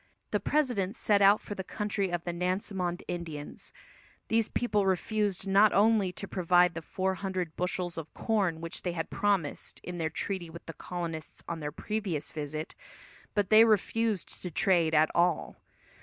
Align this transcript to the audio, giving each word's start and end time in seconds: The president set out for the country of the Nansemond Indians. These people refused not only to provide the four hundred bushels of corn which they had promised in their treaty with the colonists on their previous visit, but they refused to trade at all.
The 0.31 0.39
president 0.39 0.95
set 0.95 1.21
out 1.21 1.41
for 1.41 1.53
the 1.53 1.63
country 1.63 2.09
of 2.09 2.23
the 2.23 2.33
Nansemond 2.33 3.03
Indians. 3.07 3.71
These 4.29 4.49
people 4.49 4.87
refused 4.87 5.47
not 5.47 5.73
only 5.73 6.11
to 6.13 6.27
provide 6.27 6.73
the 6.73 6.81
four 6.81 7.13
hundred 7.13 7.55
bushels 7.55 7.99
of 7.99 8.11
corn 8.15 8.61
which 8.61 8.81
they 8.81 8.93
had 8.93 9.11
promised 9.11 9.79
in 9.83 9.99
their 9.99 10.09
treaty 10.09 10.49
with 10.49 10.65
the 10.65 10.73
colonists 10.73 11.43
on 11.47 11.59
their 11.59 11.71
previous 11.71 12.31
visit, 12.31 12.73
but 13.35 13.51
they 13.51 13.63
refused 13.63 14.41
to 14.41 14.49
trade 14.49 14.95
at 14.95 15.11
all. 15.13 15.57